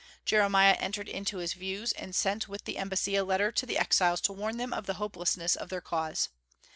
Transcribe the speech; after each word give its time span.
Jeremiah 0.25 0.75
entered 0.79 1.07
into 1.07 1.37
his 1.37 1.53
views, 1.53 1.91
and 1.91 2.15
sent 2.15 2.47
with 2.47 2.63
the 2.65 2.79
embassy 2.79 3.15
a 3.15 3.23
letter 3.23 3.51
to 3.51 3.65
the 3.67 3.77
exiles 3.77 4.19
to 4.21 4.33
warn 4.33 4.57
them 4.57 4.73
of 4.73 4.87
the 4.87 4.95
hopelessness 4.95 5.55
of 5.55 5.69
their 5.69 5.79
cause. 5.79 6.29